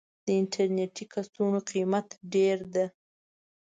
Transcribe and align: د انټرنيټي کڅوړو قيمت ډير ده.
د 0.25 0.27
انټرنيټي 0.41 1.03
کڅوړو 1.13 1.59
قيمت 1.69 2.07
ډير 2.33 2.57
ده. 2.73 2.85